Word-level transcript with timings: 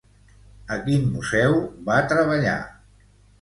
A 0.75 0.77
quin 0.87 1.05
museu 1.17 1.59
va 1.91 1.99
treballar? 2.15 2.57